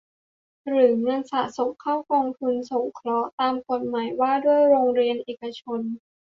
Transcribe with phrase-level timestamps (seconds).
[0.67, 5.81] หรือเงินสะสมเข้ากองทุนสงเคราะห์ตามกฎหมายว่าด้วยโรงเรียนเอกชน